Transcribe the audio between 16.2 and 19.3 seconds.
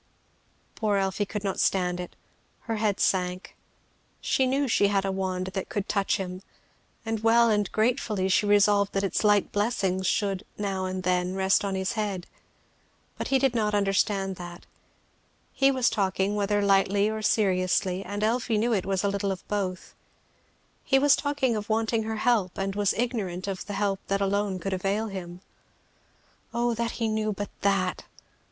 whether lightly or seriously, and Elfie knew it was a